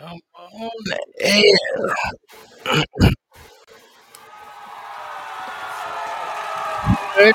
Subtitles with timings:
[0.00, 1.94] I'm on the air.
[7.14, 7.32] Hey,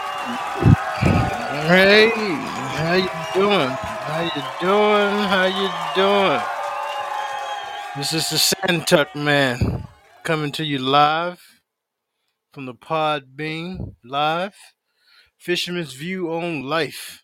[1.68, 3.70] hey, how you doing?
[3.70, 5.18] How you doing?
[5.30, 6.42] How you doing?
[7.96, 9.88] This is the Santuck Man
[10.24, 11.40] coming to you live
[12.54, 14.56] from the Podbean live.
[15.38, 17.22] Fisherman's View on Life.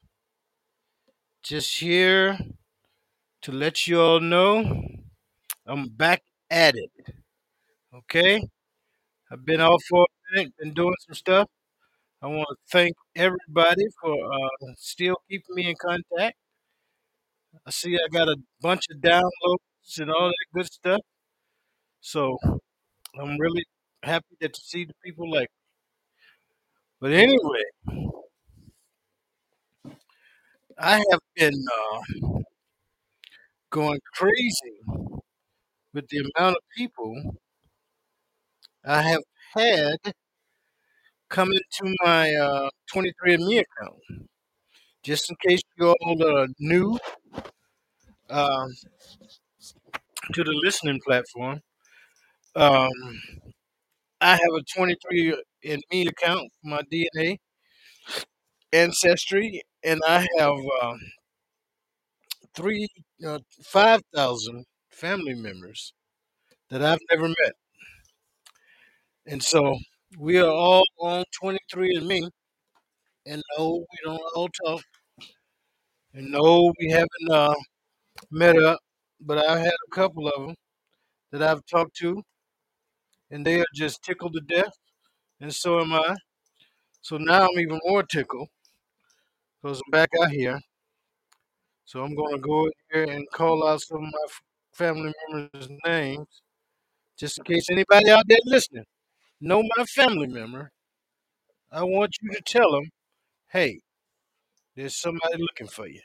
[1.43, 2.37] Just here
[3.41, 4.92] to let you all know
[5.65, 6.91] I'm back at it.
[7.93, 8.41] Okay?
[9.31, 11.49] I've been off for a minute, been doing some stuff.
[12.21, 16.37] I want to thank everybody for uh, still keeping me in contact.
[17.65, 21.01] I see I got a bunch of downloads and all that good stuff.
[22.01, 22.37] So
[23.19, 23.65] I'm really
[24.03, 25.43] happy that to see the people like.
[25.43, 25.47] me.
[26.99, 27.63] But anyway,
[30.77, 32.01] I have been uh,
[33.69, 34.79] going crazy
[35.93, 37.37] with the amount of people
[38.85, 39.23] I have
[39.55, 40.13] had
[41.29, 43.99] come into my uh, 23andMe account.
[45.03, 46.97] Just in case you all are new
[48.29, 48.69] um,
[50.33, 51.61] to the listening platform,
[52.55, 52.91] um,
[54.21, 57.37] I have a 23andMe account for my DNA
[58.73, 60.95] ancestry, and I have uh,
[62.55, 62.87] three,
[63.25, 65.93] uh, five thousand family members
[66.69, 67.53] that I've never met,
[69.25, 69.77] and so
[70.17, 72.29] we are all on 23andMe.
[73.25, 74.83] and no, we don't all talk,
[76.13, 77.55] and no, we haven't uh,
[78.31, 78.79] met up,
[79.21, 80.55] but I've had a couple of them
[81.31, 82.21] that I've talked to,
[83.31, 84.73] and they are just tickled to death,
[85.41, 86.15] and so am I.
[87.01, 88.47] So now I'm even more tickled
[89.61, 90.59] because I'm back out here.
[91.85, 94.25] So I'm going to go here and call out some of my
[94.73, 96.27] family members' names,
[97.17, 98.85] just in case anybody out there listening
[99.41, 100.71] know my family member.
[101.71, 102.89] I want you to tell them,
[103.49, 103.81] hey,
[104.75, 106.01] there's somebody looking for you.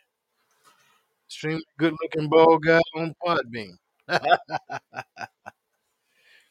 [1.29, 3.77] Extremely good-looking bald guy on Podbean.
[4.09, 4.31] of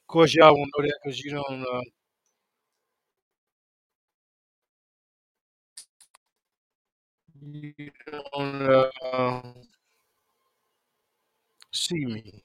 [0.08, 1.82] course, y'all won't know that because you don't uh,
[7.42, 9.54] you don't uh,
[11.78, 12.44] see me.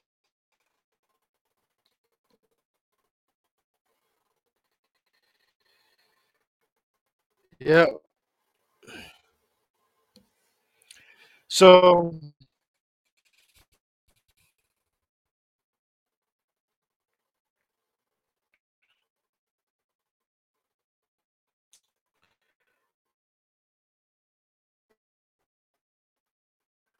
[7.59, 8.03] Yep.
[11.47, 12.19] So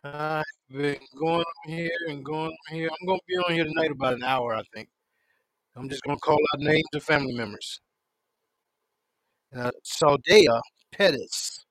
[0.03, 0.43] I've
[0.73, 2.89] been going here and going here.
[2.89, 4.89] I'm gonna be on here tonight about an hour, I think.
[5.75, 7.79] I'm just gonna call out names of family members.
[9.55, 10.59] Uh, Saldea
[10.91, 11.65] Pettis.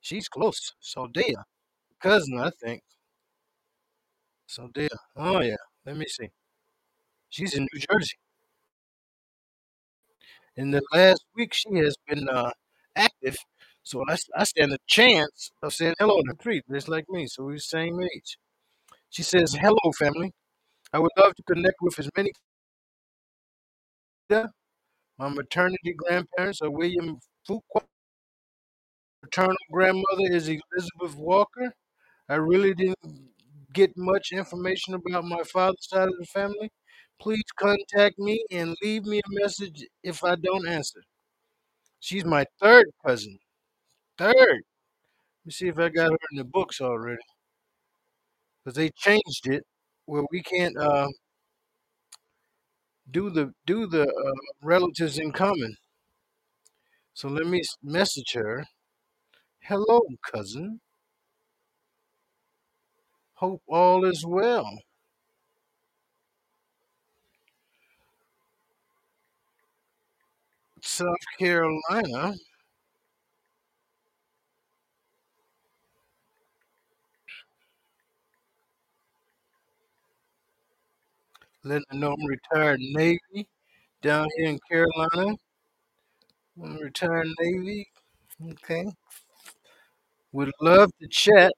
[0.00, 0.74] She's close.
[0.82, 1.42] Saldea.
[2.02, 2.82] Cousin, I think.
[4.48, 4.88] Saldea.
[5.16, 5.56] Oh yeah.
[5.86, 6.28] Let me see.
[7.30, 8.16] She's in New Jersey.
[10.56, 12.50] In the last week, she has been uh,
[12.96, 13.36] active.
[13.88, 17.26] So I, I stand a chance of saying hello to three, just like me.
[17.26, 18.36] So we're the same age.
[19.08, 20.32] She says, Hello, family.
[20.92, 22.32] I would love to connect with as many.
[25.18, 27.82] My maternity grandparents are William Fuqua.
[29.22, 31.72] Maternal grandmother is Elizabeth Walker.
[32.28, 33.30] I really didn't
[33.72, 36.70] get much information about my father's side of the family.
[37.18, 41.00] Please contact me and leave me a message if I don't answer.
[42.00, 43.38] She's my third cousin.
[44.18, 44.34] Third.
[44.34, 44.62] Let
[45.46, 47.22] me see if I got her in the books already.
[48.64, 49.64] Because they changed it
[50.06, 51.08] where we can't uh,
[53.10, 55.76] do the do the uh, relatives in common.
[57.14, 58.64] So let me message her.
[59.60, 60.00] Hello,
[60.32, 60.80] cousin.
[63.34, 64.68] Hope all is well.
[70.82, 72.34] South Carolina.
[81.64, 83.48] I'm retired Navy
[84.02, 85.36] down here in Carolina.
[86.56, 87.88] Retired Navy.
[88.52, 88.86] Okay.
[90.32, 91.52] Would love to chat.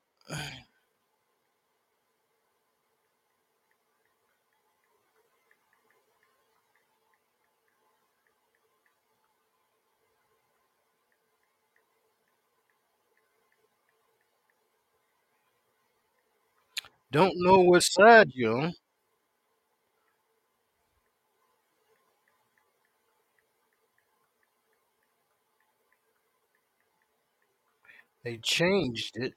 [17.12, 18.74] Don't know what side you're on.
[28.30, 29.34] They changed it.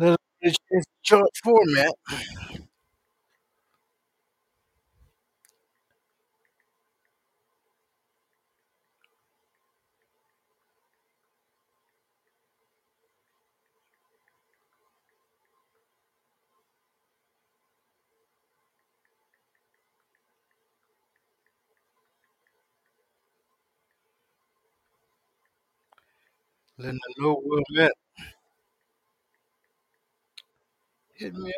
[0.00, 1.92] Us change chart format.
[26.80, 27.92] Letting know where I'm at.
[31.14, 31.52] Hit me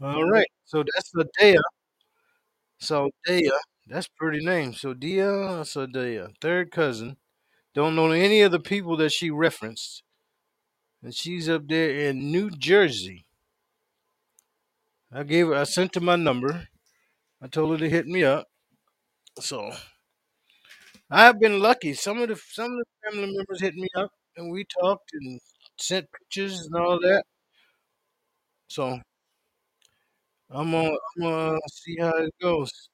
[0.00, 0.14] up.
[0.14, 0.46] All right.
[0.64, 1.60] So that's Sadea.
[2.78, 3.50] So Dea.
[3.86, 4.72] That's pretty name.
[4.74, 5.26] So Dia
[5.64, 6.32] Sadea.
[6.40, 7.16] Third cousin.
[7.74, 10.02] Don't know any of the people that she referenced.
[11.02, 13.24] And she's up there in New Jersey.
[15.10, 16.68] I gave her I sent her my number.
[17.42, 18.48] I told her to hit me up.
[19.40, 19.72] So
[21.10, 21.94] I've been lucky.
[21.94, 25.40] Some of the some of the family members hit me up and we talked and
[25.78, 27.24] sent pictures and all that.
[28.68, 29.00] So
[30.50, 32.88] I'm gonna I'm gonna see how it goes.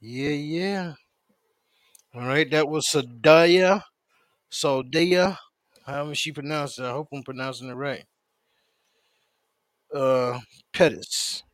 [0.00, 0.94] Yeah, yeah.
[2.14, 3.82] All right, that was Sadaya.
[4.50, 5.38] Sadaya.
[5.86, 6.84] However she pronounced it.
[6.84, 8.04] I hope I'm pronouncing it right.
[9.94, 10.40] Uh
[10.72, 11.44] Pettis.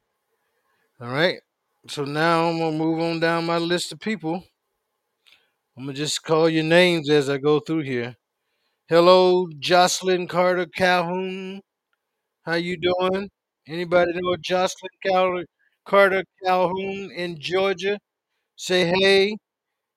[1.00, 1.38] All right.
[1.88, 4.44] So now I'm gonna move on down my list of people.
[5.76, 8.16] I'm gonna just call your names as I go through here.
[8.88, 11.62] Hello, Jocelyn Carter Calhoun.
[12.44, 13.30] How you doing?
[13.68, 14.90] Anybody know Jocelyn
[15.86, 17.98] Carter Calhoun in Georgia?
[18.56, 19.36] Say hey.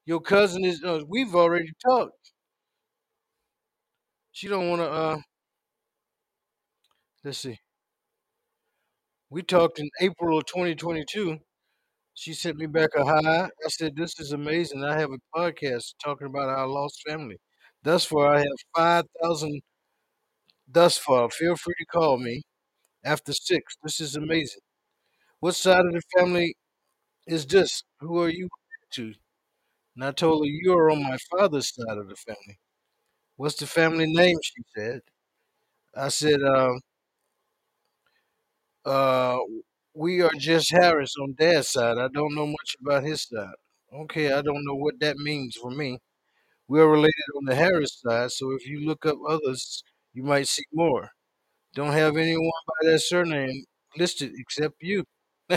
[0.06, 0.84] Your cousin is.
[0.84, 2.34] Uh, we've already talked.
[4.32, 4.90] She don't want to.
[4.92, 5.18] Uh,
[7.24, 7.60] let's see.
[9.32, 11.40] We talked in April of 2022.
[12.14, 13.46] She sent me back a hi.
[13.46, 14.84] I said, "This is amazing.
[14.84, 17.38] I have a podcast talking about our lost family.
[17.84, 19.62] Thus far, I have five thousand.
[20.70, 22.44] Thus far, feel free to call me
[23.04, 23.76] after six.
[23.84, 24.62] This is amazing.
[25.42, 26.56] What side of the family
[27.30, 27.84] is this?
[28.02, 28.50] Who are you
[28.94, 29.14] to?"
[29.96, 32.60] And I told her, "You are on my father's side of the family."
[33.38, 34.38] What's the family name?
[34.44, 35.02] She said.
[35.96, 36.82] I said, um,
[38.86, 39.38] uh,
[39.94, 41.98] we are just Harris on dad's side.
[41.98, 43.54] I don't know much about his side.
[43.94, 45.98] Okay, I don't know what that means for me.
[46.68, 49.84] We are related on the Harris side, so if you look up others,
[50.14, 51.12] you might see more.
[51.76, 53.66] Don't have anyone by that surname
[53.98, 55.06] listed except you.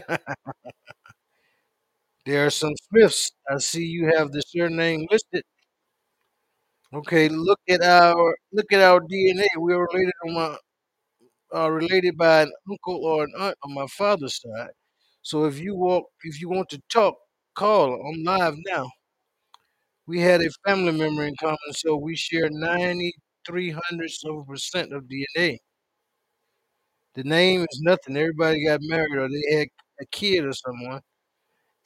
[2.26, 3.30] There are some Smiths.
[3.48, 5.44] I see you have the surname listed.
[6.94, 9.46] Okay, look at our look at our DNA.
[9.60, 10.56] We are related on my
[11.52, 14.72] are related by an uncle or an aunt on my father's side.
[15.22, 17.16] So if you walk, if you want to talk,
[17.54, 17.94] call.
[17.94, 18.90] I'm live now.
[20.06, 24.92] We had a family member in common, so we share 93 hundredths of a percent
[24.92, 25.58] of DNA.
[27.14, 28.16] The name is nothing.
[28.16, 29.68] Everybody got married or they had
[30.00, 31.00] a kid or someone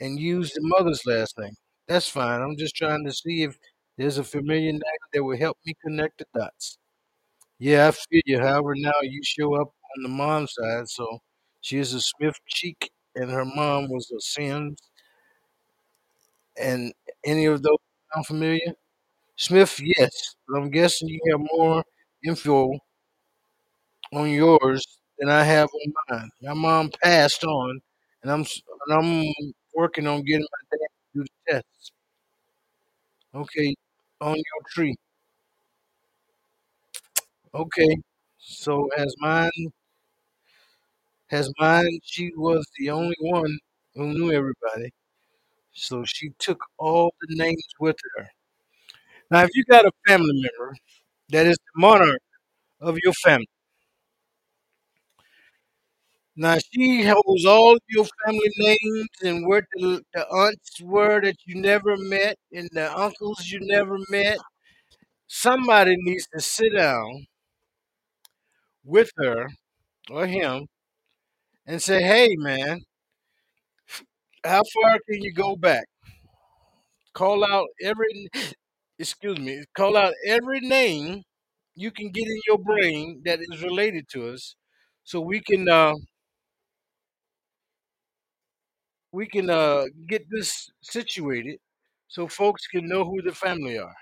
[0.01, 1.55] and use the mother's last name.
[1.89, 2.41] That's fine.
[2.43, 3.57] I'm just trying to see if
[3.99, 6.79] there's a familiar name that will help me connect the dots.
[7.59, 8.41] Yeah, I feel you.
[8.41, 11.21] However, now you show up on the mom's side, so
[11.61, 14.79] she is a Smith Cheek, and her mom was a Sims,
[16.59, 16.93] and
[17.25, 17.79] any of those
[18.15, 18.73] sound familiar?
[19.37, 21.85] Smith, yes, but I'm guessing you have more
[22.25, 22.73] info
[24.13, 24.85] on yours
[25.19, 26.31] than I have on mine.
[26.43, 27.81] My mom passed on,
[28.23, 28.41] and I'm
[28.89, 29.35] and I'm
[29.77, 31.93] working on getting my dad to do the tests.
[33.33, 33.77] Okay,
[34.21, 34.97] on your tree.
[37.55, 37.97] Okay,
[38.39, 39.73] so as mine
[41.31, 43.59] as mine, she was the only one
[43.95, 44.91] who knew everybody.
[45.73, 48.31] So she took all the names with her.
[49.31, 50.77] Now, if you got a family member
[51.31, 52.23] that is the monarch
[52.81, 53.49] of your family,
[56.37, 61.61] now she holds all your family names and where the, the aunts were that you
[61.61, 64.39] never met and the uncles you never met.
[65.29, 67.27] Somebody needs to sit down
[68.85, 69.49] with her
[70.11, 70.67] or him
[71.67, 72.83] and say, "Hey, man,
[74.45, 75.87] how far can you go back?
[77.15, 78.29] Call out every
[78.99, 81.23] excuse me, call out every name
[81.75, 84.57] you can get in your brain that is related to us,
[85.05, 85.95] so we can uh,
[89.17, 91.59] we can uh, get this situated,
[92.07, 93.95] so folks can know who the family are.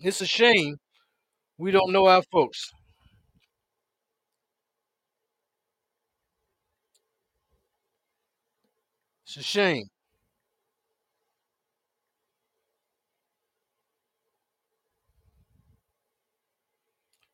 [0.00, 0.76] It's a shame
[1.58, 2.70] we don't know our folks.
[9.24, 9.88] It's a shame.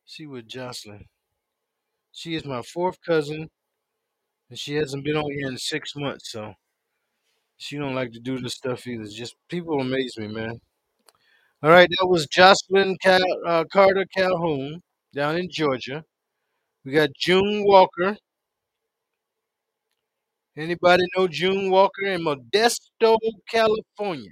[0.05, 1.03] See with Jocelyn.
[2.13, 3.49] She is my fourth cousin,
[4.49, 6.53] and she hasn't been on here in six months, so
[7.59, 9.05] she don't like to do this stuff either.
[9.07, 10.59] Just people amaze me, man.
[11.63, 14.81] All right, that was Jocelyn Cal- uh, Carter Calhoun
[15.15, 16.03] down in Georgia.
[16.85, 18.17] We got June Walker.
[20.55, 23.17] Anybody know June Walker in Modesto,
[23.49, 24.31] California?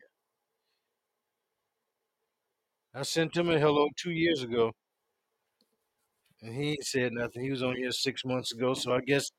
[2.94, 4.74] I sent him a hello two years ago,
[6.42, 7.44] and he ain't said nothing.
[7.44, 9.30] He was on here six months ago, so I guess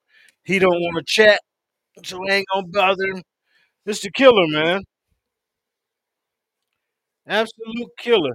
[0.44, 1.40] he don't want to chat,
[2.04, 3.22] so I ain't gonna bother him.
[3.88, 4.10] Mr.
[4.14, 4.82] Killer, man,
[7.28, 8.34] absolute killer,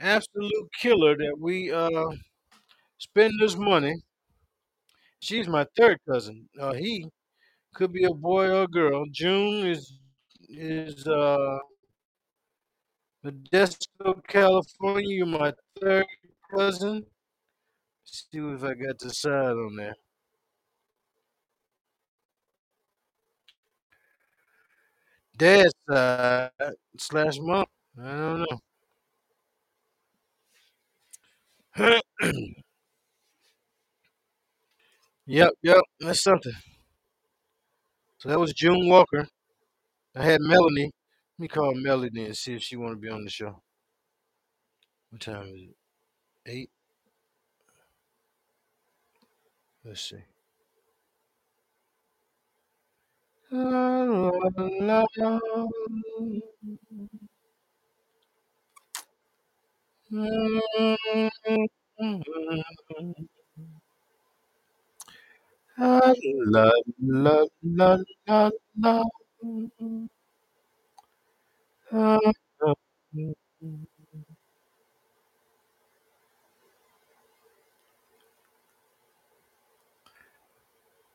[0.00, 1.16] absolute killer.
[1.16, 2.10] That we uh
[2.98, 3.94] spend this money.
[5.20, 6.48] She's my third cousin.
[6.60, 7.08] Uh, he
[7.74, 9.06] could be a boy or a girl.
[9.12, 9.92] June is
[10.48, 11.58] is uh
[13.24, 15.16] Modesto, California.
[15.16, 16.06] You're my third
[16.50, 17.04] cousin.
[18.04, 19.94] See if I got the side on there.
[25.36, 26.50] Dad's side
[26.98, 27.66] slash mom.
[28.00, 28.46] I don't
[31.76, 32.00] know.
[35.26, 35.82] yep, yep.
[36.00, 36.52] That's something.
[38.18, 39.26] So that was June Walker.
[40.16, 40.92] I had Melanie.
[41.38, 43.62] Let me call Melanie and see if she want to be on the show.
[45.10, 45.76] What time is it?
[46.46, 46.70] Eight.
[49.84, 50.24] Let's see.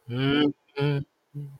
[0.09, 1.59] 嗯嗯嗯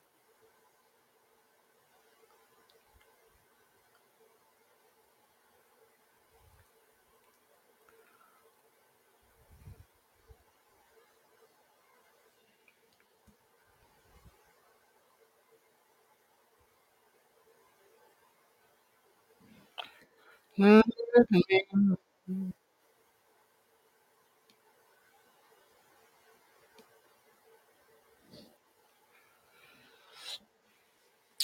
[22.26, 22.52] 嗯。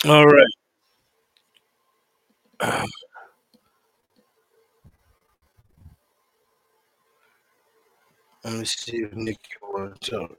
[0.06, 0.46] All right.
[8.44, 10.38] Let me see if Nikki want to talk.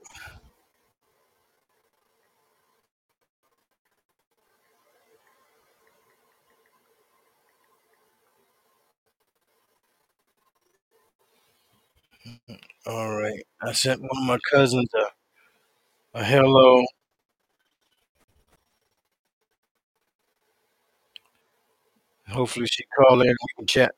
[12.86, 13.42] All right.
[13.62, 15.24] I sent one of my cousins a,
[16.20, 16.84] a hello.
[22.30, 23.94] Hopefully she call in and we can chat.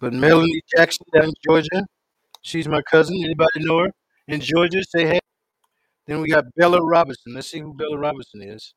[0.00, 1.86] But Melanie Jackson down in Georgia,
[2.42, 3.16] she's my cousin.
[3.24, 3.90] Anybody know her
[4.28, 4.82] in Georgia?
[4.84, 5.20] Say hey.
[6.06, 7.34] Then we got Bella Robinson.
[7.34, 8.74] Let's see who Bella Robinson is.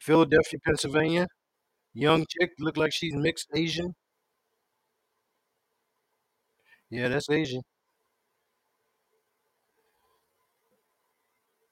[0.00, 1.26] Philadelphia, Pennsylvania.
[1.94, 3.94] Young chick, look like she's mixed Asian.
[6.90, 7.62] Yeah, that's Asian.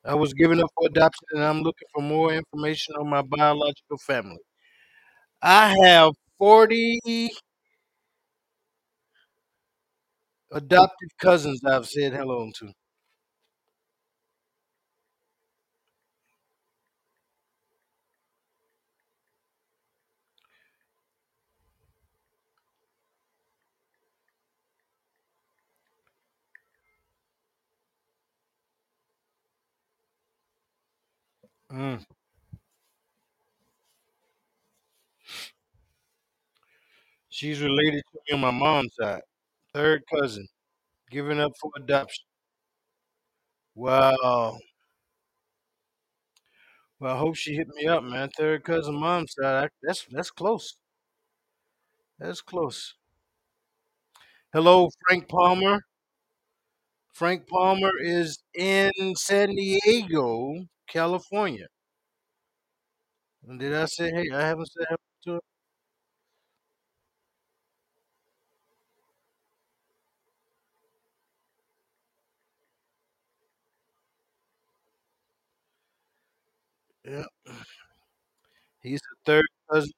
[0.04, 3.98] I was given up for adoption and I'm looking for more information on my biological
[3.98, 4.38] family.
[5.42, 7.30] I have 40
[10.52, 12.72] adopted cousins I've said hello to.
[31.72, 32.04] Mm.
[37.28, 39.22] She's related to me on my mom's side.
[39.74, 40.46] Third cousin,
[41.10, 42.24] given up for adoption.
[43.74, 44.58] Wow.
[46.98, 48.30] Well, I hope she hit me up, man.
[48.30, 49.68] Third cousin mom's side.
[49.82, 50.78] That's that's close.
[52.18, 52.94] That's close.
[54.52, 55.80] Hello, Frank Palmer.
[57.14, 61.66] Frank Palmer is in San Diego, California.
[63.48, 64.30] And did I say hey?
[64.34, 65.40] I haven't said hello to her.
[77.04, 77.24] Yeah.
[78.82, 79.92] He's the third cousin.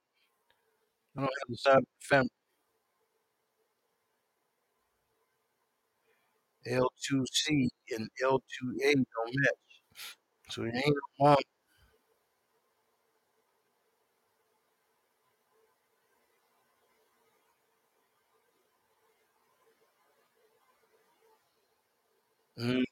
[1.16, 2.28] I don't have the side of the family.
[6.66, 9.73] L2C and L2A don't match.
[10.50, 11.36] So he ain't no mom.
[22.58, 22.84] Mm,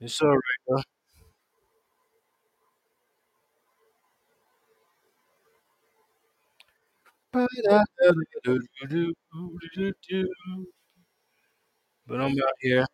[0.00, 0.82] it's all right, though.
[12.06, 12.86] But I'm out here.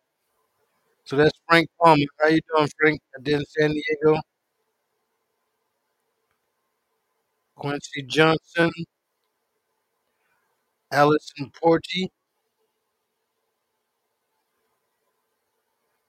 [1.09, 2.05] So that's Frank Palmer.
[2.21, 3.01] How you doing, Frank?
[3.17, 4.21] I did in San Diego.
[7.55, 8.71] Quincy Johnson,
[10.91, 12.09] Allison Porty.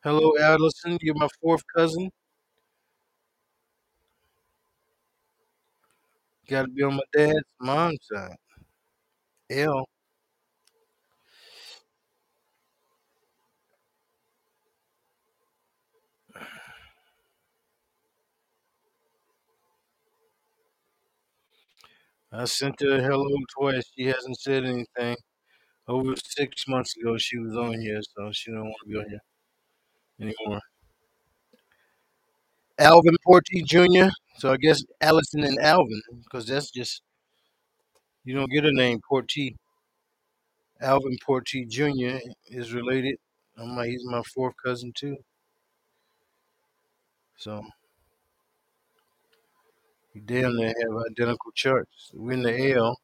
[0.04, 0.99] Hello, Allison.
[1.00, 2.11] You're my fourth cousin.
[6.49, 8.37] Got to be on my dad's mom's side.
[9.50, 9.89] L.
[22.32, 23.90] I sent her hello twice.
[23.97, 25.16] She hasn't said anything.
[25.88, 29.08] Over six months ago, she was on here, so she don't want to be on
[29.08, 29.21] here
[30.21, 30.60] anymore.
[32.78, 34.10] Alvin Porty Jr.
[34.38, 37.02] So I guess Allison and Alvin, because that's just
[38.25, 39.56] you don't get a name Porty.
[40.80, 42.19] Alvin Porty Jr.
[42.47, 43.16] is related.
[43.58, 45.16] I'm he's my fourth cousin too.
[47.36, 47.62] So
[50.14, 52.10] we damn near have identical charts.
[52.14, 52.99] We're in the L.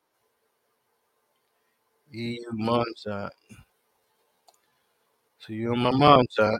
[2.12, 3.30] EU mom's side.
[5.38, 6.58] So you're on my mom's side.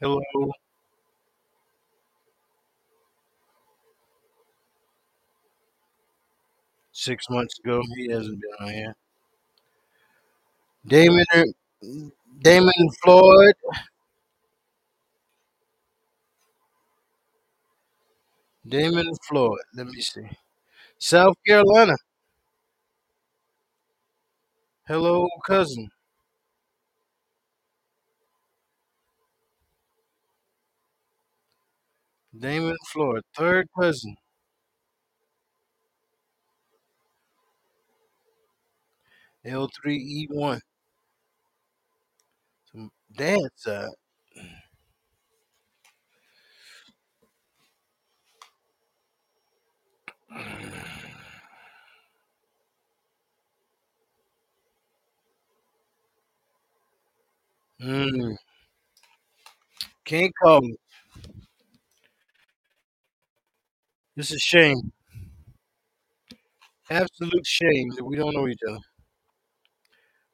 [0.00, 0.20] Hello.
[6.92, 8.94] Six months ago, he hasn't been on here.
[10.86, 11.24] Damon,
[12.42, 13.54] Damon Floyd.
[18.70, 19.60] Damon Floyd.
[19.74, 20.30] Let me see.
[20.98, 21.94] South Carolina.
[24.86, 25.88] Hello, cousin.
[32.36, 34.16] Damon Floyd, third cousin.
[39.44, 40.60] L3E1.
[42.72, 43.88] Some dad's side.
[57.80, 58.36] Mm,
[60.04, 60.76] can't call me.
[64.14, 64.92] This is shame.
[66.90, 68.80] Absolute shame that we don't know each other.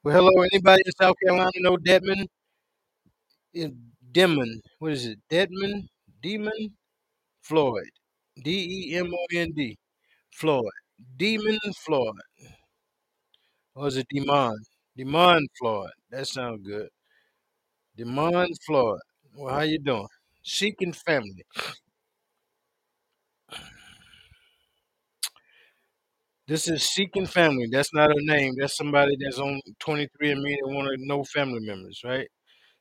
[0.03, 2.29] Well, hello, anybody in South Carolina know Dedman?
[3.55, 4.63] In Demon.
[4.79, 5.19] What is it?
[5.29, 5.89] Dedman?
[6.23, 6.77] Demon?
[7.43, 7.91] Floyd.
[8.43, 9.79] D E M O N D.
[10.37, 10.73] Floyd.
[11.17, 12.15] Demon Floyd.
[13.75, 14.57] Or is it Demon?
[14.97, 15.91] Demon Floyd.
[16.11, 16.89] That sounds good.
[17.97, 19.01] Demon Floyd.
[19.35, 20.07] Well, how you doing?
[20.43, 21.45] Seeking family.
[26.49, 27.67] This is Seeking Family.
[27.71, 28.55] That's not her name.
[28.59, 32.29] That's somebody that's on 23andMe that want to know family members, right?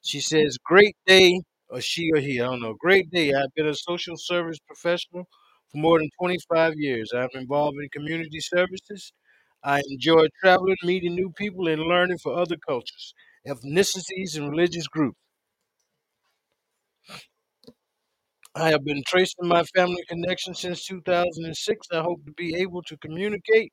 [0.04, 2.76] She says, Great day, or she or he, I don't know.
[2.80, 3.34] Great day.
[3.34, 5.26] I've been a social service professional
[5.76, 7.12] for more than 25 years.
[7.16, 9.14] I'm involved in community services.
[9.64, 13.14] I enjoy traveling, meeting new people, and learning for other cultures,
[13.48, 15.18] ethnicities, and religious groups.
[18.56, 21.88] I have been tracing my family connection since 2006.
[21.92, 23.72] I hope to be able to communicate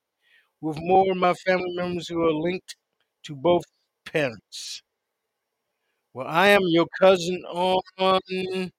[0.61, 2.75] with more of my family members who are linked
[3.25, 3.65] to both
[4.05, 4.83] parents.
[6.13, 8.71] Well, I am your cousin on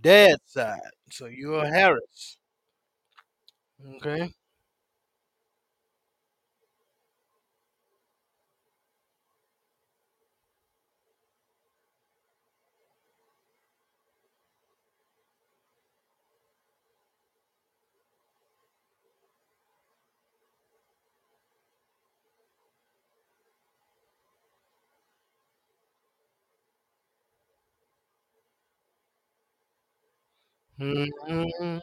[0.00, 0.80] dad's side,
[1.12, 2.38] so you're Harris.
[3.96, 4.32] Okay.
[30.78, 31.80] Mhm.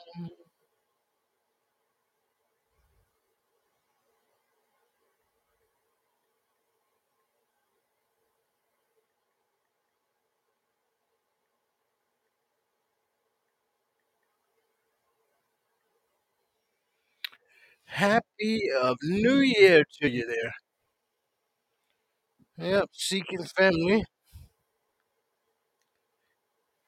[17.87, 20.53] Happy of New Year to you there.
[22.57, 24.03] Yep, seeking family.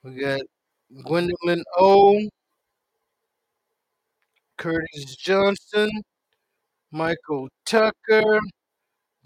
[0.04, 0.42] We got
[1.04, 2.30] Gwendolyn O,
[4.58, 5.90] Curtis Johnson,
[6.92, 8.40] Michael Tucker,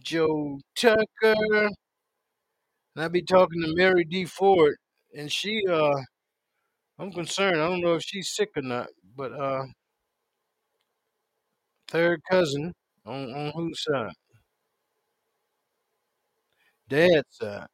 [0.03, 1.35] Joe Tucker.
[2.95, 4.25] And I be talking to Mary D.
[4.25, 4.75] Ford,
[5.15, 5.93] and she, uh,
[6.99, 7.61] I'm concerned.
[7.61, 9.63] I don't know if she's sick or not, but uh,
[11.87, 12.73] third cousin
[13.05, 14.13] on on whose side?
[16.89, 17.67] Dad's side.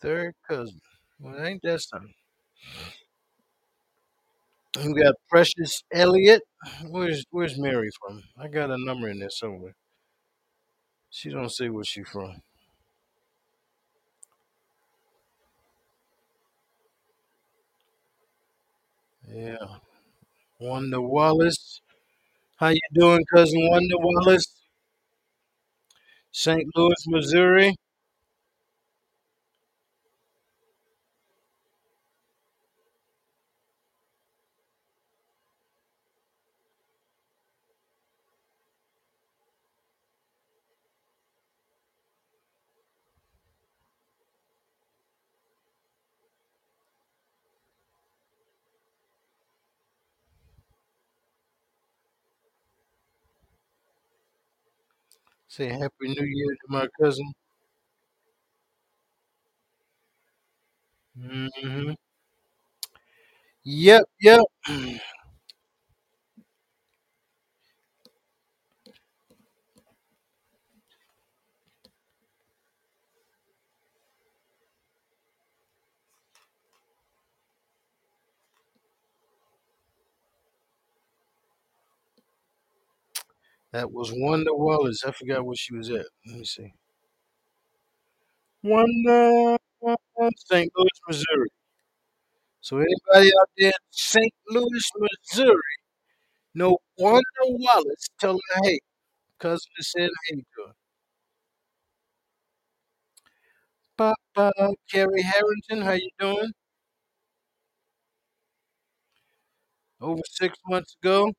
[0.00, 0.80] Third cousin.
[1.20, 2.14] Well, ain't that something?
[4.76, 6.42] We got Precious Elliott.
[6.88, 8.22] Where's Where's Mary from?
[8.38, 9.74] I got a number in there somewhere.
[11.10, 12.40] She don't say where she from.
[19.28, 19.78] Yeah,
[20.60, 21.80] Wanda Wallace.
[22.56, 24.46] How you doing, cousin Wanda Wallace?
[26.32, 26.66] St.
[26.74, 27.74] Louis, Missouri.
[55.58, 57.34] Say Happy New Year to my cousin.
[61.18, 61.92] Mm-hmm.
[63.64, 64.40] Yep, yep.
[83.72, 85.04] That was Wanda Wallace.
[85.06, 86.06] I forgot where she was at.
[86.26, 86.72] Let me see.
[88.62, 89.58] Wanda,
[90.36, 90.72] St.
[90.76, 91.48] Louis, Missouri.
[92.60, 94.32] So anybody out there in St.
[94.50, 95.76] Louis, Missouri,
[96.54, 98.80] know Wanda Wallace, tell her hey,
[99.38, 100.72] cousin saying hey to her.
[104.34, 106.52] Papa, Carrie Harrington, how you doing?
[110.00, 111.32] Over six months ago.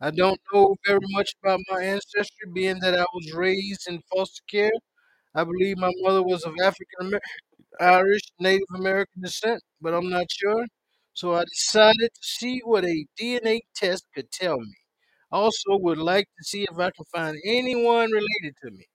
[0.00, 4.42] I don't know very much about my ancestry, being that I was raised in foster
[4.50, 4.72] care.
[5.34, 7.30] I believe my mother was of African American,
[7.80, 10.66] Irish, Native American descent, but I'm not sure.
[11.14, 14.76] So I decided to see what a DNA test could tell me.
[15.32, 18.86] Also, would like to see if I can find anyone related to me.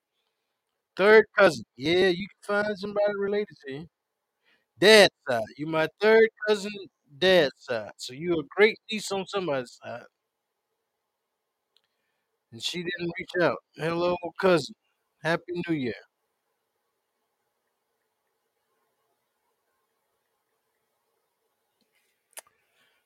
[0.96, 1.64] Third cousin.
[1.76, 3.86] Yeah, you can find somebody related to you.
[4.80, 5.42] Dad's side.
[5.58, 6.72] You're my third cousin,
[7.18, 7.92] dad's side.
[7.98, 10.04] So you're a great niece on somebody's side.
[12.56, 13.58] And she didn't reach out.
[13.76, 14.74] Hello, cousin.
[15.22, 15.92] Happy New Year.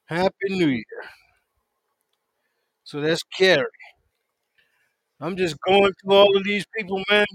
[0.05, 0.85] Happy New Year.
[2.85, 3.67] So that's Carrie.
[5.21, 7.27] I'm just going through all of these people, man.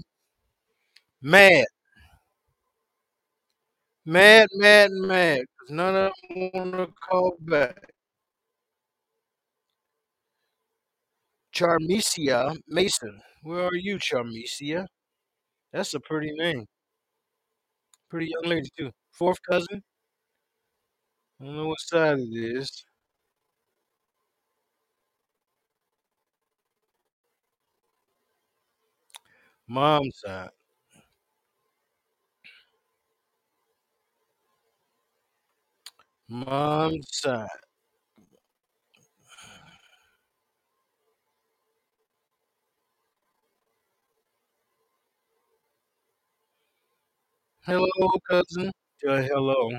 [1.20, 1.66] Mad.
[4.06, 5.40] Mad, mad, mad.
[5.58, 7.92] Because none of them want to call back.
[11.56, 13.20] Charmesia Mason.
[13.42, 14.86] Where are you, Charmesia?
[15.72, 16.66] That's a pretty name.
[18.10, 18.90] Pretty young lady, too.
[19.12, 19.84] Fourth cousin?
[21.40, 22.84] I don't know what side it is.
[29.68, 30.50] Mom's side.
[36.28, 37.48] Mom's side.
[47.66, 48.70] hello, cousin,
[49.02, 49.70] Yeah, hello.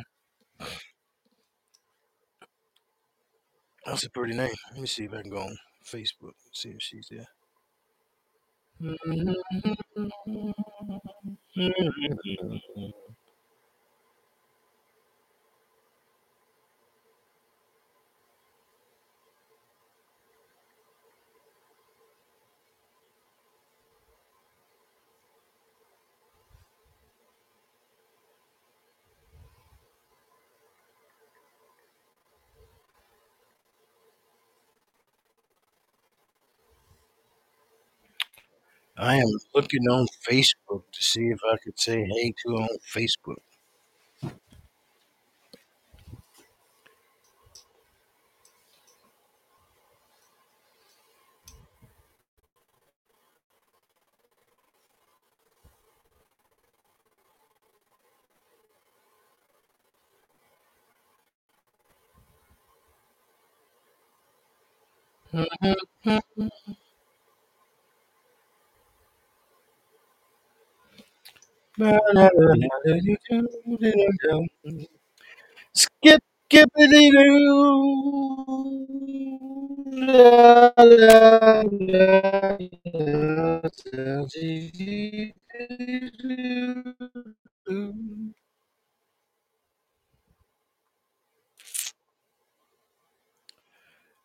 [3.86, 4.54] That's a pretty name.
[4.71, 7.28] Let me see if I can go on Facebook, and see if she's there.
[38.97, 43.38] I am looking on Facebook to see if I could say hey to on Facebook.
[65.33, 65.73] Mm-hmm,
[66.10, 66.47] mm-hmm.
[75.82, 77.38] Skip, skippity doo.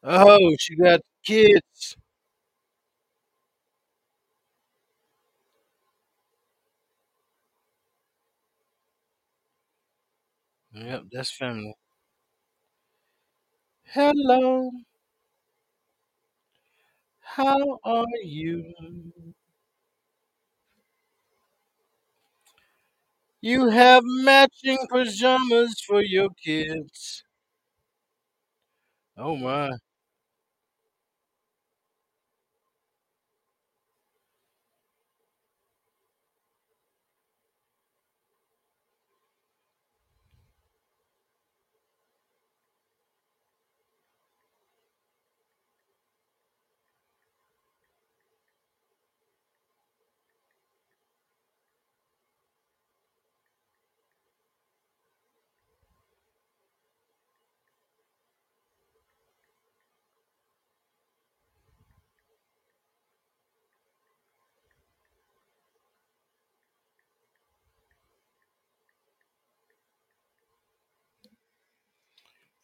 [0.05, 1.97] Oh, she got kids.
[10.75, 11.75] Yep, that's family.
[13.95, 14.73] Hello,
[17.21, 18.75] how are you?
[23.43, 27.23] You have matching pajamas for your kids.
[29.17, 29.71] Oh my.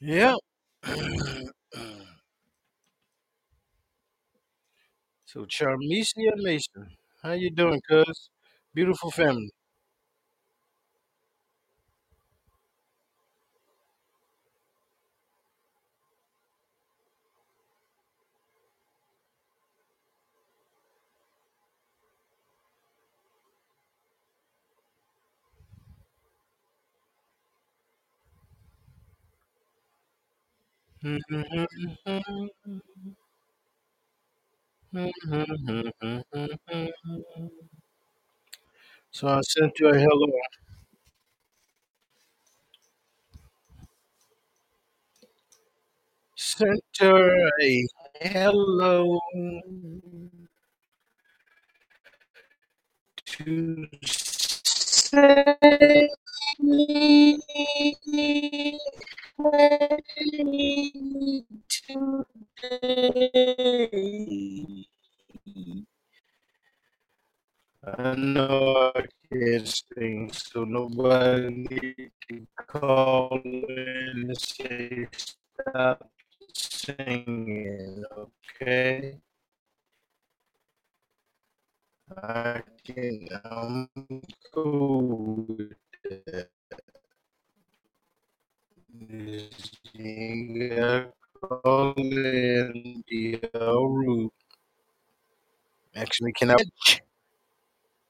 [0.00, 0.38] Yep.
[5.24, 8.30] so Charmesia Mason, how you doing, cuz?
[8.74, 9.50] Beautiful family.
[39.10, 40.32] So I sent you a hello.
[46.36, 47.86] Sent her a
[48.22, 49.20] hello
[53.26, 53.86] to
[54.72, 56.08] say
[59.38, 60.92] today.
[67.84, 73.68] I know I can't sing, so nobody need to call in
[74.28, 76.10] and say stop
[76.54, 79.18] singing, okay?
[82.16, 83.88] I can, I'm
[84.52, 86.50] cool with that.
[93.54, 94.30] Rude.
[95.94, 96.56] Actually, can?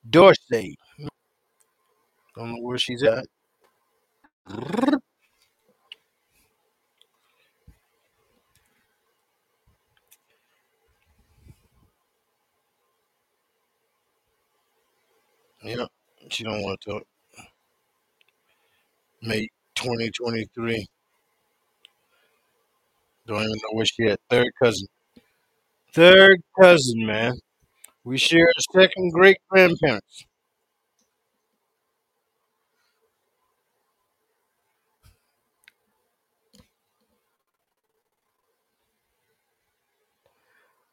[0.08, 0.76] Dorsey.
[2.36, 3.26] Don't know where she's at.
[15.64, 15.88] Yep,
[16.30, 17.02] she don't want to talk.
[19.22, 19.48] May
[19.78, 20.86] 2023.
[23.28, 24.18] Don't even know where she at.
[24.28, 24.88] Third cousin.
[25.92, 27.34] Third cousin, man.
[28.04, 30.24] We share a second great grandparents.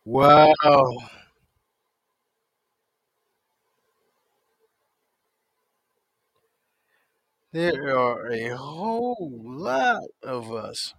[0.06, 0.93] Wow.
[7.55, 10.93] There are a whole lot of us.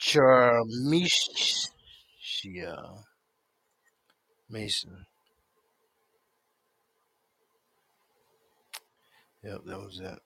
[0.00, 1.68] Charmisha
[4.48, 5.04] Mason.
[9.42, 10.20] Yep, that was that.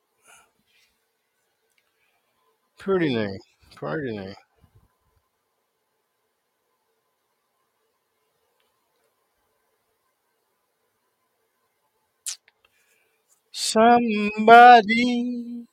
[2.79, 3.41] Pretty name.
[3.75, 4.35] Pretty name.
[13.71, 15.67] Somebody.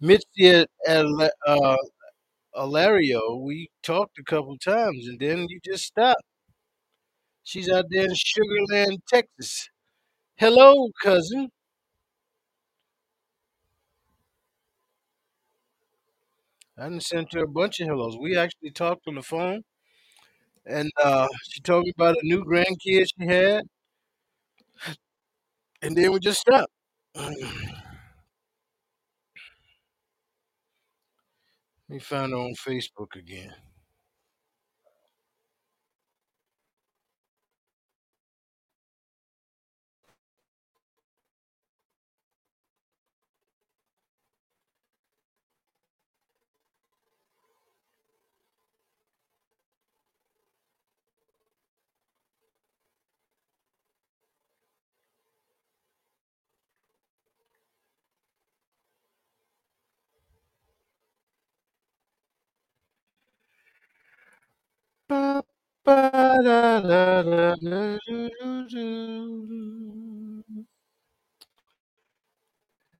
[0.00, 1.76] Mitzi at uh,
[2.56, 6.22] Alario, we talked a couple times, and then you just stopped.
[7.44, 9.68] She's out there in Sugar Land, Texas.
[10.36, 11.50] Hello, cousin.
[16.78, 18.16] I sent her a bunch of hellos.
[18.16, 19.64] We actually talked on the phone,
[20.66, 23.64] and uh, she told me about a new grandkid she had,
[25.84, 26.72] and then we just stopped.
[31.88, 33.52] Let me find her on Facebook again.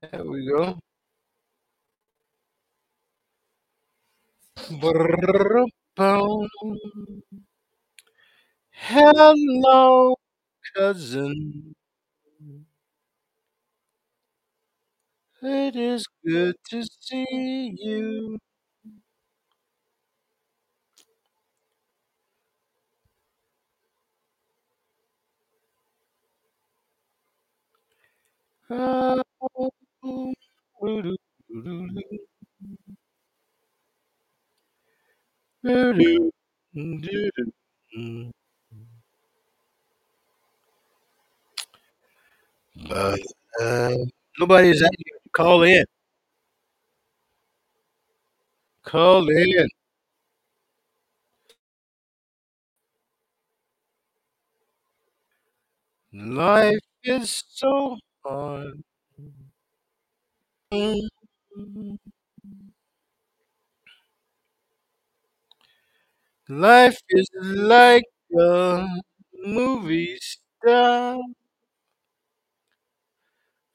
[0.01, 0.79] There we go.
[8.73, 10.15] Hello,
[10.75, 11.75] cousin.
[15.41, 18.37] It is good to see you.
[42.89, 43.19] But
[43.61, 43.95] uh,
[44.39, 45.17] nobody's at you.
[45.33, 45.85] Call in.
[48.85, 49.67] Call in.
[56.13, 58.81] Life is so hard.
[66.49, 68.05] Life is like
[68.39, 68.87] a
[69.45, 71.19] movie star.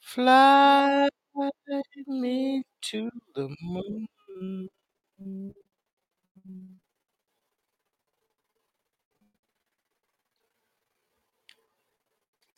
[0.00, 1.08] Fly
[2.06, 4.08] me to the moon.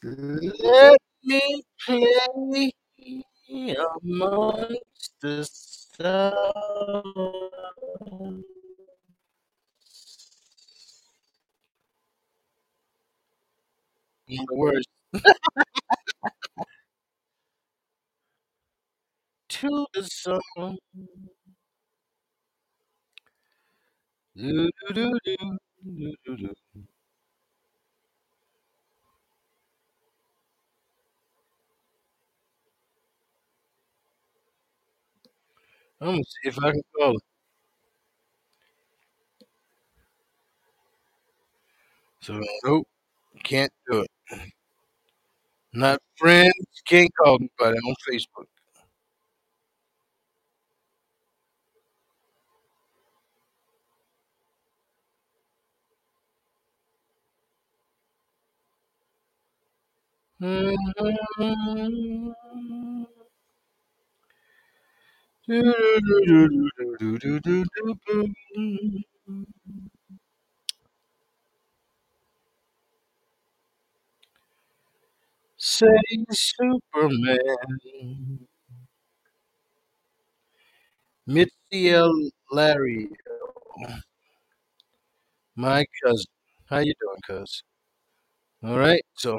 [0.03, 2.73] Let me play
[4.03, 6.35] amongst the stars.
[14.29, 14.87] The words
[19.51, 20.79] to the song.
[24.37, 25.37] Do, do, do,
[25.85, 26.55] do, do, do,
[36.03, 37.23] I'm gonna see if I can call it.
[42.21, 42.87] So nope,
[43.45, 44.11] can't do it.
[45.75, 46.55] Not friends,
[46.87, 48.47] can't call anybody on Facebook.
[60.41, 62.35] Mhm.
[75.57, 75.87] Say
[76.31, 77.39] Superman.
[81.27, 82.31] Mitzi L.
[82.53, 83.09] Larry,
[85.57, 86.27] my cousin.
[86.67, 87.63] How you doing, cuz?
[88.65, 89.39] All right, so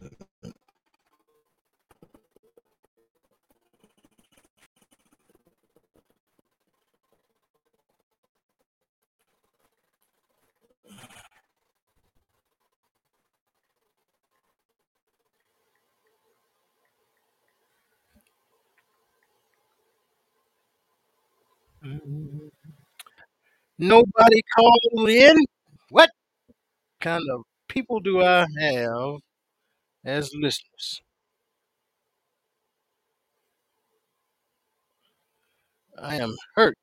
[23.78, 25.36] Nobody called in.
[25.90, 26.08] What
[27.00, 29.20] kind of people do I have
[30.04, 31.02] as listeners?
[35.98, 36.76] I am hurt.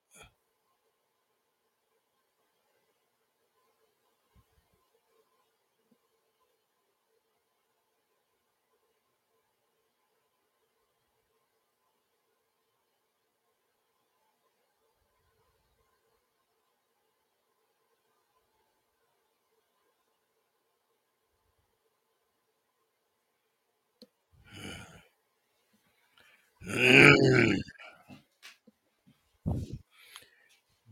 [26.69, 27.55] Mm.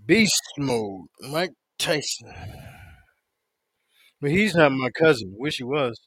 [0.08, 1.08] Beast mode.
[1.22, 2.34] Mike Tyson.
[4.22, 5.36] But he's not my cousin.
[5.38, 6.00] Wish he was.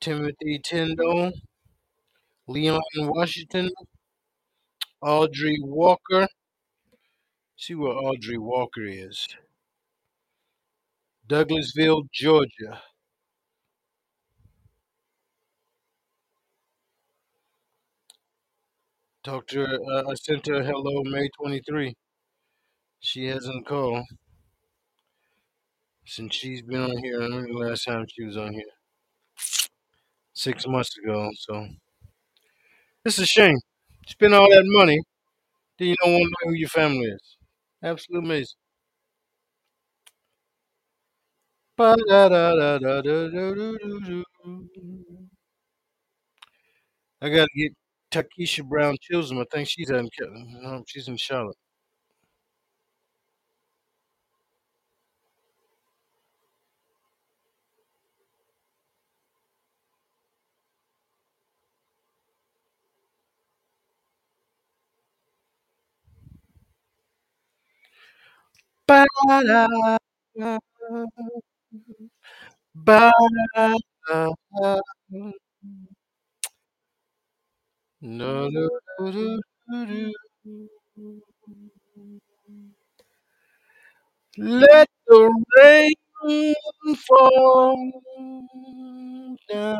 [0.00, 1.32] Timothy Tyndall.
[2.46, 3.70] Leon Washington.
[5.00, 6.28] Audrey Walker.
[7.56, 9.28] See where Audrey Walker is.
[11.28, 12.82] Douglasville, Georgia.
[19.24, 19.78] Talked to her.
[19.84, 21.94] Uh, I sent her hello May 23.
[23.00, 24.06] She hasn't called
[26.04, 27.20] since she's been on here.
[27.20, 28.62] I remember the last time she was on here.
[30.34, 31.30] Six months ago.
[31.38, 31.68] So
[33.04, 33.56] it's a shame.
[34.06, 35.00] Spend all that money,
[35.78, 37.36] then you don't want to know who your family is.
[37.82, 38.56] Absolute amazing.
[47.22, 47.72] I gotta get
[48.12, 49.40] Takesha Brown Chisholm.
[49.40, 51.56] I think she's in no, um, she's in Charlotte.
[68.88, 69.66] Ba-da,
[72.74, 73.72] ba-da,
[78.02, 80.12] no, no, no, no, no, no.
[84.36, 85.94] Let the rain
[87.08, 87.92] fall
[89.48, 89.78] down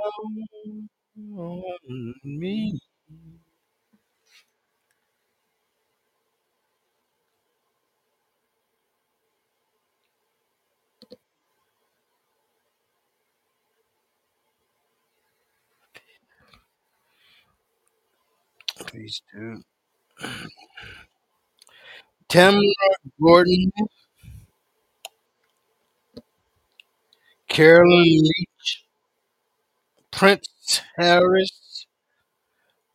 [1.38, 2.78] on me.
[18.86, 19.62] Please do.
[22.28, 22.62] Tamara
[23.20, 23.70] Gordon,
[27.48, 28.84] Carolyn Leach,
[30.12, 31.86] Prince Harris,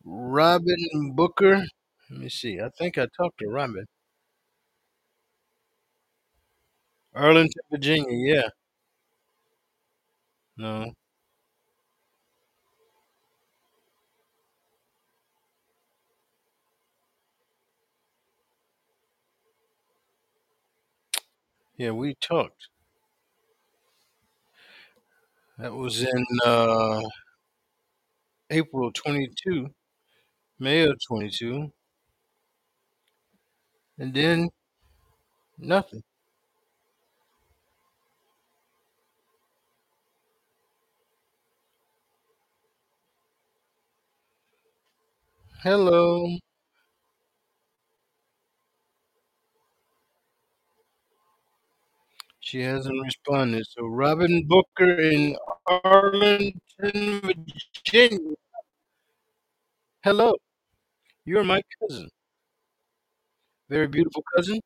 [0.04, 1.64] Robin Booker.
[2.10, 2.60] Let me see.
[2.60, 3.86] I think I talked to Robin.
[7.14, 8.08] Arlington, Virginia.
[8.34, 8.48] Yeah.
[10.56, 10.92] No.
[21.78, 22.68] Yeah, we talked.
[25.58, 27.02] That was in uh,
[28.50, 29.74] April 22,
[30.58, 31.72] May of 22.
[33.98, 34.48] And then
[35.58, 36.02] nothing.
[45.62, 46.26] Hello.
[52.48, 53.66] She hasn't responded.
[53.68, 55.36] So Robin Booker in
[55.66, 58.36] Arlington, Virginia.
[60.04, 60.34] Hello.
[61.26, 62.08] You're my cousin.
[63.70, 64.60] Very beautiful cousin.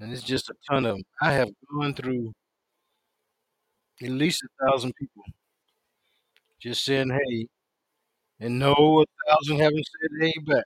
[0.00, 1.04] And it's just a ton of 'em.
[1.22, 2.32] I have gone through
[4.02, 5.24] at least a thousand people
[6.60, 7.46] just saying hey,
[8.40, 10.64] and no, a thousand haven't said hey back.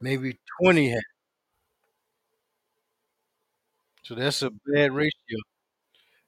[0.00, 1.02] Maybe 20 have.
[4.04, 5.38] So that's a bad ratio.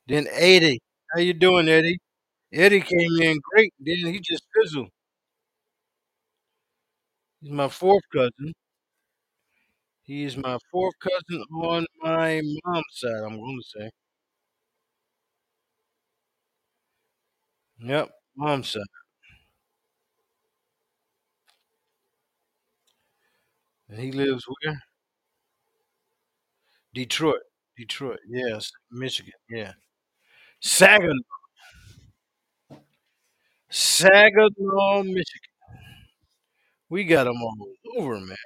[0.08, 0.80] Then Eddie.
[1.14, 1.98] How you doing, Eddie?
[2.52, 3.74] Eddie came in great.
[3.80, 4.90] Then he just fizzled.
[7.40, 8.54] He's my fourth cousin.
[10.02, 13.90] He is my fourth cousin on my mom's side, I'm going to say.
[17.80, 18.82] Yep, mom's side.
[23.90, 24.80] And he lives where?
[26.94, 27.40] Detroit.
[27.76, 28.72] Detroit, yes.
[28.90, 29.72] Michigan, yeah.
[30.60, 31.22] Saginaw.
[33.70, 35.52] Saginaw, Michigan.
[36.90, 38.36] We got them all over, man.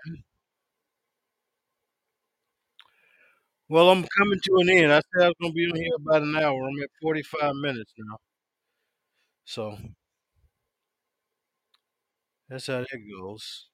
[3.68, 4.92] Well, I'm coming to an end.
[4.92, 6.62] I said I was going to be on here about an hour.
[6.68, 8.18] I'm at 45 minutes now.
[9.44, 9.76] So
[12.48, 13.68] that's how that goes.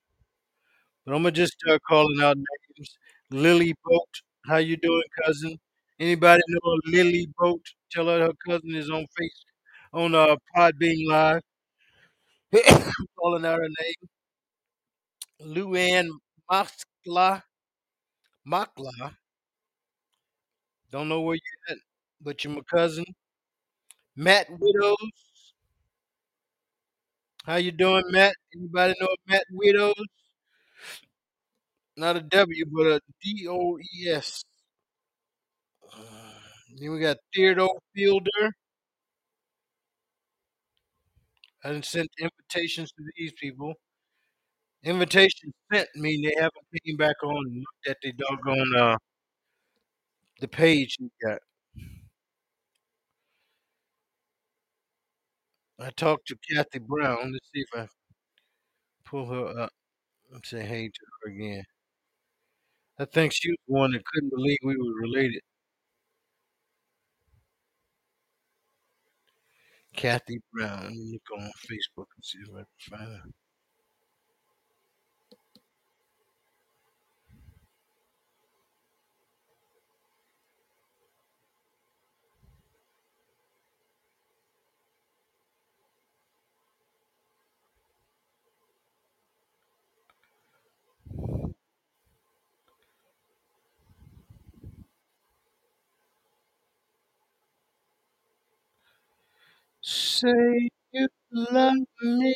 [1.08, 2.98] But I'm gonna just start calling out names.
[3.30, 5.58] Lily Boat, how you doing, cousin?
[5.98, 7.62] Anybody know Lily Boat?
[7.90, 9.44] Tell her her cousin is on face
[9.94, 11.40] on uh Podbean Live.
[13.18, 15.54] calling out her name.
[15.56, 16.10] Luann
[16.50, 17.42] Moskla.
[18.46, 19.16] Makla.
[20.90, 21.78] Don't know where you're at,
[22.20, 23.06] but you're my cousin.
[24.14, 25.54] Matt Widows.
[27.46, 28.34] How you doing, Matt?
[28.54, 29.94] Anybody know Matt Widows?
[31.98, 34.42] Not a W, but a D O E S.
[36.76, 38.52] Then we got Theodore Fielder.
[41.62, 43.74] I didn't send invitations to these people.
[44.82, 48.96] Invitations sent mean they haven't came back on and looked at the doggone uh
[50.40, 51.40] the page you got.
[55.80, 57.32] I talked to Kathy Brown.
[57.32, 57.88] Let's see if I
[59.04, 59.72] pull her up
[60.32, 61.64] and say hey to her again.
[62.98, 65.42] I think she was the one that couldn't believe we were related.
[69.94, 70.84] Kathy Brown.
[70.84, 73.22] Let me look on Facebook and see if I can find her.
[100.18, 102.34] Say you love me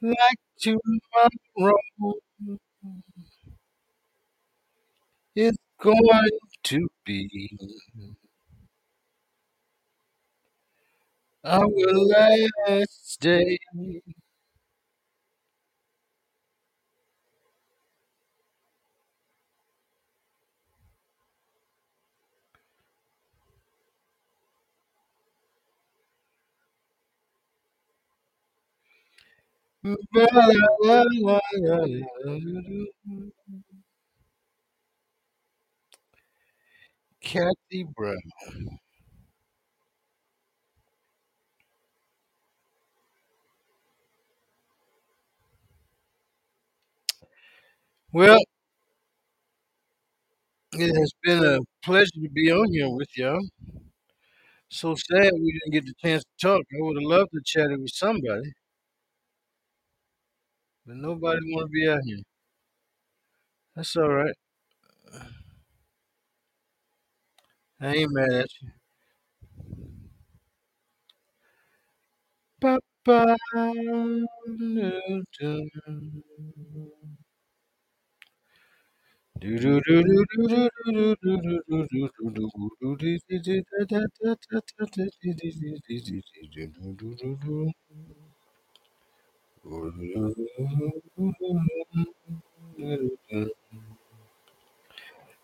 [0.00, 1.76] like tomorrow
[5.36, 6.28] is going
[6.64, 7.28] to be
[11.44, 11.66] our
[12.66, 13.58] last day.
[37.22, 38.16] Kathy Brown.
[48.12, 48.38] Well,
[50.74, 53.40] it has been a pleasure to be on here with y'all.
[54.70, 56.62] So sad we didn't get the chance to talk.
[56.72, 58.52] I would have loved to chat with somebody,
[60.86, 62.18] but nobody want to be out here.
[63.74, 64.34] That's all right.
[67.80, 68.70] I ain't mad at you.
[72.60, 73.36] Ba-ba.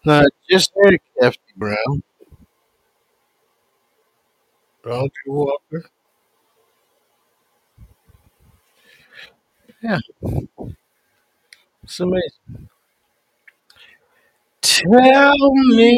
[0.05, 2.03] Now, just had Kathy Brown,
[4.85, 5.91] Roger Walker.
[9.83, 9.99] Yeah,
[11.83, 12.59] it's amazing.
[14.61, 15.91] Tell me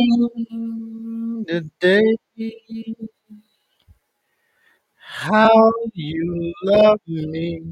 [1.46, 2.16] the day
[5.14, 7.62] how you love me.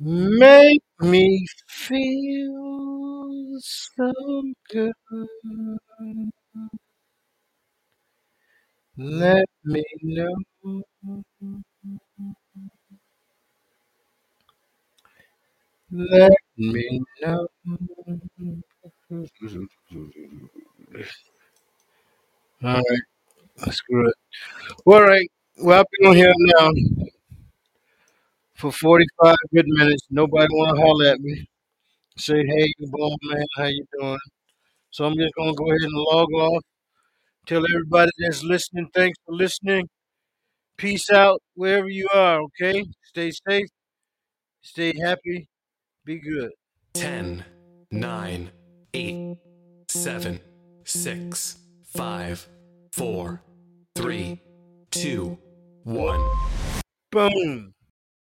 [0.00, 4.12] Make me feel so
[4.68, 4.92] good.
[8.96, 10.36] Let me know.
[15.92, 17.46] Let me know.
[22.62, 23.02] All right,
[23.70, 24.14] screw it.
[24.86, 25.30] All right,
[25.62, 26.70] well, I've been on here now
[28.54, 30.06] for 45 good minutes.
[30.10, 31.48] Nobody want to holler at me.
[32.16, 34.18] Say, hey, you bald man, how you doing?
[34.90, 36.62] So I'm just going to go ahead and log off.
[37.46, 39.88] Tell everybody that's listening, thanks for listening.
[40.76, 42.84] Peace out wherever you are, okay?
[43.02, 43.66] Stay safe,
[44.62, 45.48] stay happy,
[46.04, 46.50] be good.
[46.94, 47.44] 10,
[47.90, 48.50] 9,
[48.94, 49.36] 8,
[49.88, 50.40] 7,
[50.84, 52.48] 6, 5,
[52.92, 53.42] 4,
[53.94, 54.42] three,
[54.90, 55.38] two,
[55.84, 56.20] one.
[57.10, 57.74] Boom.